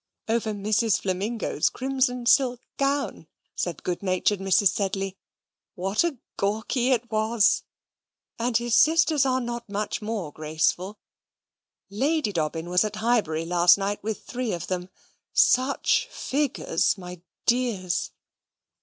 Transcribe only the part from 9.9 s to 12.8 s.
more graceful. Lady Dobbin